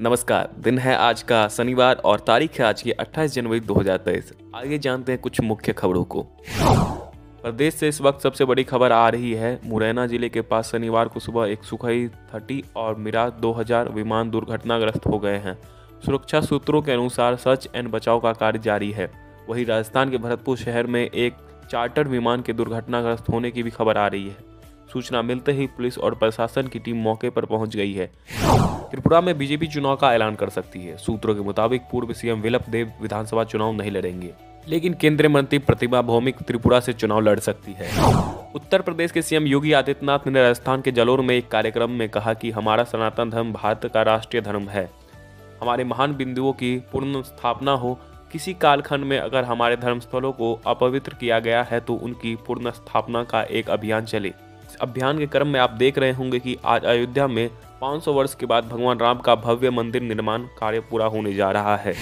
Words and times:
नमस्कार, 0.00 0.48
दिन 0.58 0.78
है 0.78 0.94
आज 0.96 1.22
का 1.22 1.46
शनिवार 1.48 1.96
और 1.96 2.20
तारीख 2.20 2.58
है 2.60 2.64
आज 2.66 2.82
की 2.82 2.90
28 2.92 3.32
जनवरी 3.34 3.60
2023 3.60 4.32
आगे 4.54 4.78
जानते 4.78 5.12
हैं 5.12 5.20
कुछ 5.20 5.40
मुख्य 5.40 5.72
खबरों 5.72 6.02
को। 6.04 6.22
प्रदेश 7.42 7.74
से 7.74 7.88
इस 7.88 8.00
वक्त 8.00 8.20
सबसे 8.20 8.44
बड़ी 8.44 8.64
खबर 8.64 8.92
आ 8.92 9.08
रही 9.08 9.32
है, 9.32 9.60
मुरैना 9.64 10.06
ज़िले 10.06 10.28
के 10.28 10.40
पास 10.42 10.70
शनिवार 10.72 11.08
को 11.08 11.20
सुबह 11.20 11.46
एक 11.46 11.64
सुखई 11.64 12.06
थर्टी 12.34 12.62
और 12.76 12.96
मिराज 12.96 13.32
2000 13.40 13.88
विमान 13.88 14.30
दुर्घटनाग्रस्त 14.30 15.06
हो 15.06 15.18
गए 15.18 15.36
हैं। 15.36 15.58
सुरक्षा 16.04 16.40
सूत्रों 16.40 16.82
के 16.82 16.92
अनुसार 16.92 17.36
सर्च 17.36 17.68
एंड 17.74 17.90
बचाव 17.90 18.20
का 18.20 18.32
कार्य 18.34 18.58
जारी 18.58 18.90
है। 18.90 19.10
वहीं 19.48 19.66
राजस्थान 19.66 20.10
के 20.10 20.18
भरतपुर 20.18 20.56
शहर 20.56 20.86
में 20.86 21.02
एक 21.02 21.36
चार्टर 21.70 22.08
विमान 22.08 22.42
के 22.42 22.52
दुर्घटनाग्रस्त 22.52 23.28
होने 23.30 23.50
की 23.50 23.62
भी 23.62 23.70
खबर 23.70 23.98
आ 23.98 24.06
रही 24.06 24.28
है। 24.28 24.36
सूचना 24.92 25.22
मिलते 25.22 25.52
ही 25.52 25.66
पुलिस 25.66 25.98
और 25.98 26.14
प्रशासन 26.14 26.68
की 26.68 26.78
टीम 26.78 27.02
मौके 27.02 27.30
पर 27.30 27.44
पहुँच 27.46 27.76
गई 27.76 27.92
है। 27.92 28.10
त्रिपुरा 28.90 29.20
में 29.20 29.36
बीजेपी 29.38 29.66
चुनाव 29.66 29.96
का 29.96 30.12
ऐलान 30.14 30.34
कर 30.34 30.48
सकती 30.50 30.80
है। 30.80 30.96
सूत्रों 30.96 31.34
के 31.34 31.40
मुताबिक 31.40 31.82
पूर्व 31.82 32.12
सीएम 32.12 32.40
विलप 32.40 32.68
देव 32.68 32.92
विधानसभा 33.02 33.44
चुनाव 33.44 33.72
नहीं 33.72 33.90
लड़ेंगे, 33.90 34.32
लेकिन 34.66 34.94
केंद्रीय 34.94 35.28
मंत्री 35.28 35.58
प्रतिभा 35.58 36.02
भौमिक 36.02 36.36
त्रिपुरा 36.38 36.80
से 36.80 36.92
चुनाव 36.92 37.20
लड़ 37.20 37.38
सकती 37.40 37.72
है। 37.72 37.90
उत्तर 38.54 38.82
प्रदेश 38.82 39.12
के 39.12 39.22
सीएम 39.22 39.46
योगी 39.46 39.72
आदित्यनाथ 39.72 40.26
ने 40.26 40.42
राजस्थान 40.42 40.80
के 40.80 40.92
जलोर 40.92 41.20
में 41.20 41.34
एक 41.36 41.48
कार्यक्रम 41.48 41.90
में 41.90 42.08
कहा 42.08 42.34
कि 42.34 42.50
हमारा 42.50 42.84
सनातन 42.84 43.30
धर्म 43.30 43.52
भारत 43.52 43.90
का 43.94 44.02
राष्ट्रीय 44.04 44.42
धर्म 44.42 44.68
है। 44.68 44.88
हमारे 45.62 45.84
महान 45.84 46.14
बिंदुओं 46.14 46.52
की 46.52 46.76
पूर्ण 46.92 47.22
स्थापना 47.22 47.72
हो, 47.72 47.98
किसी 48.32 48.54
कालखंड 48.54 49.04
में 49.04 49.18
अगर 49.18 49.44
हमारे 49.44 49.76
धर्मस्थलों 49.76 50.32
को 50.32 50.52
अपवित्र 50.66 51.14
किया 51.14 51.38
गया 51.40 51.62
है 51.62 51.80
तो 51.80 51.94
उनकी 51.96 52.34
पूर्ण 52.46 52.70
स्थापना 52.70 53.22
का 53.24 53.42
एक 53.42 53.70
अभियान 53.70 54.04
चले। 54.04 54.28
इस 54.28 54.76
अभियान 54.80 55.18
के 55.18 55.26
क्रम 55.26 55.48
में 55.48 55.58
आप 55.60 55.70
देख 55.72 55.98
रहे 55.98 56.12
होंगे 56.12 56.38
कि 56.38 56.56
आज 56.64 56.84
अयोध्या 56.84 57.26
में 57.28 57.48
500 57.80 58.12
वर्ष 58.12 58.34
के 58.34 58.46
बाद 58.46 58.64
भगवान 58.64 58.98
राम 58.98 59.18
का 59.18 59.34
भव्य 59.34 59.70
मंदिर 59.70 60.02
निर्माण 60.02 60.42
कार्य 60.58 60.80
पूरा 60.80 61.06
होने 61.06 61.34
जा 61.34 61.50
रहा 61.50 61.76
है। 61.76 61.92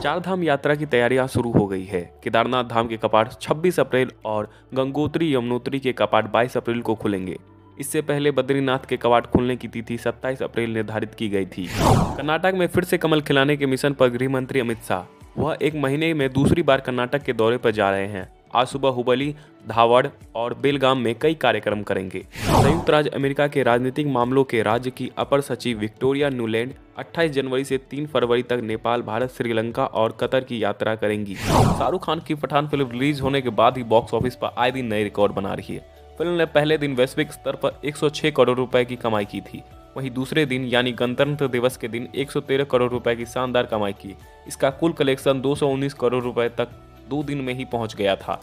चार 0.00 0.20
धाम 0.20 0.44
यात्रा 0.44 0.74
की 0.74 0.86
तैयारियाँ 0.86 1.26
शुरू 1.28 1.52
हो 1.52 1.66
गई 1.66 1.84
है। 1.84 2.00
केदारनाथ 2.24 2.64
धाम 2.64 2.88
के 2.88 2.96
कपाट 2.96 3.32
26 3.32 3.80
अप्रैल 3.80 4.12
और 4.24 4.48
गंगोत्री 4.74 5.34
यमुनोत्री 5.34 5.80
के 5.80 5.92
कपाट 5.92 6.32
22 6.32 6.56
अप्रैल 6.56 6.80
को 6.80 6.94
खुलेंगे। 6.94 7.36
इससे 7.80 8.02
पहले 8.02 8.30
बद्रीनाथ 8.30 8.86
के 8.88 8.96
कवाट 8.96 9.26
खुलने 9.26 9.56
की 9.56 9.68
तिथि 9.68 9.98
27 9.98 10.42
अप्रैल 10.42 10.70
निर्धारित 10.70 11.14
की 11.14 11.28
गई 11.28 11.46
थी। 11.46 11.68
कर्नाटक 11.76 12.52
में 12.54 12.66
फिर 12.66 12.84
से 12.84 12.98
कमल 12.98 13.20
खिलाने 13.20 13.56
के 13.56 13.66
मिशन 13.66 13.92
पर 13.92 14.08
गृह 14.08 14.28
मंत्री 14.28 14.60
अमित 14.60 14.78
शाह। 14.78 15.02
वह 15.38 15.56
एक 15.62 15.74
महीने 15.74 16.14
में 16.14 16.32
दूसरी 16.32 16.62
बार 16.62 16.80
कर्नाटक 16.80 17.22
के 17.22 17.32
दौरे 17.32 17.56
पर 17.56 17.70
जा 17.70 17.90
रहे 17.90 18.06
हैं। 18.06 18.35
आज 18.54 18.66
सुबह 18.66 18.88
हुबली, 18.88 19.34
धावड़ 19.68 20.06
और 20.34 20.54
बेलगाम 20.54 20.98
में 20.98 21.14
कई 21.18 21.34
कार्यक्रम 21.34 21.82
करेंगे। 21.82 22.24
संयुक्त 22.34 22.90
राज्य 22.90 23.10
अमेरिका 23.10 23.46
के 23.48 23.62
राजनीतिक 23.62 24.06
मामलों 24.06 24.44
के 24.44 24.62
राज्य 24.62 24.90
की 24.90 25.10
अपर 25.18 25.40
सचिव 25.40 25.78
विक्टोरिया 25.78 26.28
न्यूलैंड 26.28 26.72
28 26.98 27.30
जनवरी 27.30 27.64
से 27.64 27.78
3 27.78 28.06
फरवरी 28.06 28.42
तक 28.42 28.60
नेपाल, 28.62 29.02
भारत, 29.02 29.30
श्रीलंका 29.30 29.86
और 29.86 30.16
कतर 30.20 30.40
की 30.40 30.62
यात्रा 30.64 30.94
करेंगी। 30.94 31.34
शाहरुख 31.34 32.06
खान 32.06 32.20
की 32.20 32.34
पठान 32.34 32.68
फ़िल्म 32.68 32.90
रिलीज़ 32.90 33.22
होने 33.22 33.42
के 33.42 33.50
बाद 33.50 33.76
ही 33.76 33.82
बॉक्स 33.82 34.14
ऑफ़िस 34.14 34.36
पर 34.36 34.54
आए 34.58 34.70
दिन 34.70 34.86
नए 34.86 35.02
रिकॉर्ड 35.04 35.32
बना 35.32 35.54
रही 35.54 35.74
है। 35.74 36.14
फ़िल्म 36.18 36.32
ने 36.32 36.44
पहले 36.44 36.78
दिन 36.78 36.94
वैश्विक 36.94 37.32
स्तर 37.32 37.56
पर 37.56 37.80
106 37.84 38.30
करोड़ 38.30 38.56
रुपए 38.56 38.84
की 38.84 38.96
कमाई 38.96 39.24
की 39.24 39.40
थी। 39.40 39.62
वहीं 39.96 40.10
दूसरे 40.10 40.46
दिन, 40.46 40.64
यानी 40.64 40.92
गणतंत्र 40.92 41.48
दिवस 41.48 41.76
के 41.76 41.88
दिन 41.88 42.08
113 42.14 42.64
करोड़ 42.64 42.90
रुपए 42.90 43.16
की 43.16 43.26
शानदार 43.26 43.66
कमाई 43.66 43.92
की। 43.92 44.16
इसका 44.48 44.70
कुल 44.70 44.92
कलेक्शन 44.92 45.40
219 45.40 45.94
करोड़ 45.94 46.24
रुपए 46.24 46.48
तक 46.48 46.68
दो 47.08 47.22
दिन 47.22 47.40
में 47.40 47.54
ही 47.54 47.64
पहुँच 47.64 47.94
गया 47.96 48.16
था। 48.16 48.42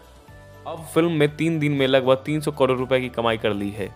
अब 0.67 0.86
फ़िल्म 0.94 1.11
में 1.11 1.36
तीन 1.36 1.59
दिन 1.59 1.72
में 1.72 1.88
लगभग 1.88 2.17
300 2.17 2.52
करोड़ 2.52 2.78
रुपए 2.80 3.00
की 3.02 3.09
कमाई 3.09 3.38
कर 3.38 3.53
ली 3.53 3.69
है। 3.69 3.89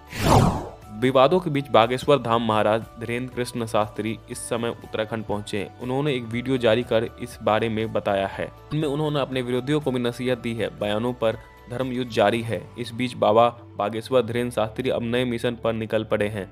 विवादों 0.99 1.39
के 1.39 1.49
बीच 1.49 1.67
बागेश्वर 1.67 2.17
धाम 2.17 2.47
महाराज 2.47 2.81
धीरेन्द्र 2.99 3.35
कृष्ण 3.35 3.65
शास्त्री 3.65 4.17
इस 4.31 4.37
समय 4.39 4.69
उत्तराखंड 4.69 5.23
पहुँचे। 5.23 5.67
उन्होंने 5.81 6.13
एक 6.13 6.23
वीडियो 6.23 6.57
जारी 6.57 6.83
कर 6.83 7.09
इस 7.21 7.37
बारे 7.43 7.69
में 7.69 7.93
बताया 7.93 8.27
है। 8.27 8.51
इनमें 8.73 8.87
उन्होंने 8.87 9.19
अपने 9.19 9.41
विरोधियों 9.41 9.79
को 9.81 9.91
भी 9.91 9.99
नसीहत 9.99 10.37
दी 10.37 10.53
है। 10.53 10.69
बयानों 10.79 11.13
पर 11.13 11.37
धर्म 11.69 11.91
युद्ध 11.91 12.11
जारी 12.11 12.41
है। 12.41 12.61
इस 12.79 12.91
बीच 12.93 13.13
बाबा 13.13 13.47
बागेश्वर 13.77 14.21
धीरेन्द्र 14.21 14.55
शास्त्री 14.55 14.89
अब 14.89 15.03
नए 15.03 15.25
मिशन 15.25 15.57
पर 15.63 15.73
निकल 15.73 16.03
पड़े 16.03 16.27
हैं। 16.27 16.49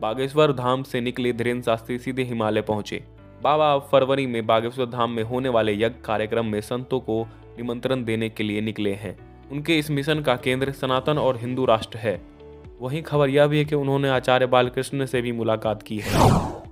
बागेश्वर 0.00 0.52
धाम 0.52 0.82
से 0.82 1.00
निकले 1.00 1.32
धीरेन्द्र 1.32 1.64
शास्त्री 1.64 1.98
सीधे 1.98 2.22
हिमालय 2.22 2.62
पहुँचे। 2.62 3.04
बाबा 3.42 3.78
फरवरी 3.78 4.26
में 4.26 4.46
बागेश्वर 4.46 4.86
धाम 4.86 5.10
में 5.10 5.22
होने 5.22 5.48
वाले 5.48 5.72
यज्ञ 5.74 6.02
कार्यक्रम 6.04 6.46
में 6.46 6.60
संतों 6.60 7.00
को 7.00 7.26
निमंत्रण 7.56 8.04
देने 8.04 8.28
के 8.28 8.42
लिए 8.42 8.60
निकले 8.60 8.92
हैं। 8.92 9.16
उनके 9.50 9.78
इस 9.78 9.90
मिशन 9.90 10.20
का 10.20 10.36
केंद्र 10.36 10.72
सनातन 10.72 11.18
और 11.18 11.36
हिंदू 11.36 11.64
राष्ट्र 11.64 11.98
है। 11.98 12.22
वहीं 12.80 13.02
खबर 13.02 13.28
यह 13.28 13.46
भी 13.46 13.58
है 13.58 13.64
कि 13.64 13.74
उन्होंने 13.74 14.08
आचार्य 14.08 14.46
बालकृष्ण 14.46 15.06
से 15.06 15.22
भी 15.22 15.32
मुलाकात 15.32 15.82
की 15.82 15.98
है। 15.98 16.51